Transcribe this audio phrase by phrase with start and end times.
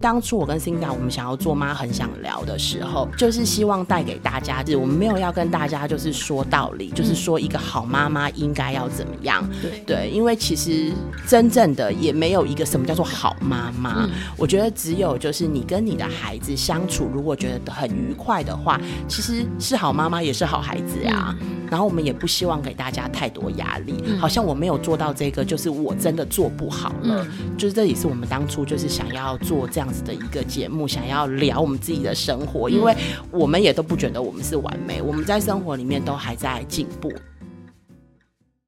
[0.00, 9.48] 当初我跟 Cindy 我们想要做妈很想聊的时候，就是希望带给大家，就是我们没有要跟大家就是说道理，就是说一个好妈妈应该要怎么样。
[9.60, 10.92] 对对，因为其实
[11.26, 14.08] 真正的也没有一个什么叫做好妈妈。
[14.36, 21.34] 我觉得只有就是你跟你的孩子相处，如果觉得很愉快的话，其实是好妈妈也是好孩子呀。
[21.70, 27.26] 然后我们也不希望给大家太多压力，好像我没有做到这个，就是我真的做不好了。
[27.58, 32.94] 就是这也是我们当初就是想要做这样子的一个节目，想要聊我们自己的生活，因为
[33.30, 37.12] 我们也都不觉得我们是完美，我们在生活里面都还在进步。